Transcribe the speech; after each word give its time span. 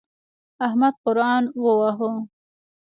احمد 0.65 0.93
قرآن 1.05 1.43
وواهه. 1.63 2.11